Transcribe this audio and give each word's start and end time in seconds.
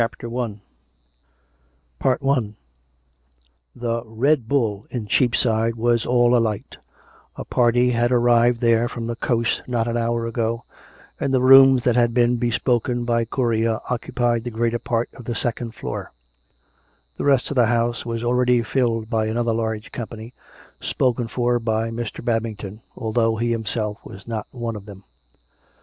PART 0.01 0.17
III 0.23 0.59
CHAPTER 2.01 2.27
I 2.27 2.53
The" 3.75 4.01
Red 4.07 4.47
Bull" 4.47 4.87
in 4.89 5.05
Cheapside 5.05 5.75
was 5.75 6.07
all 6.07 6.35
alight; 6.35 6.77
a 7.35 7.45
party 7.45 7.91
had 7.91 8.11
arrived 8.11 8.61
there 8.61 8.89
from 8.89 9.05
the 9.05 9.15
coast 9.15 9.61
not 9.67 9.87
an 9.87 9.97
hour 9.97 10.25
ago, 10.25 10.63
and 11.19 11.31
the 11.31 11.39
rooms 11.43 11.83
that 11.83 11.95
had 11.95 12.15
been 12.15 12.37
bespoken 12.37 13.05
by 13.05 13.25
courier 13.25 13.79
occupied 13.91 14.43
the 14.43 14.49
greater 14.49 14.79
part 14.79 15.09
of 15.13 15.25
the 15.25 15.35
second 15.35 15.75
floor; 15.75 16.11
the 17.17 17.23
rest 17.23 17.51
of 17.51 17.55
the 17.55 17.67
house 17.67 18.03
was 18.03 18.23
already 18.23 18.63
filled 18.63 19.07
by 19.07 19.27
another 19.27 19.53
large 19.53 19.91
company, 19.91 20.33
spoken 20.79 21.27
for 21.27 21.59
by 21.59 21.91
Mr. 21.91 22.25
Bab 22.25 22.43
ington, 22.45 22.81
although 22.97 23.35
he 23.35 23.51
himself 23.51 24.03
was 24.03 24.27
not 24.27 24.47
one 24.49 24.75
of 24.75 24.87
them. 24.87 25.03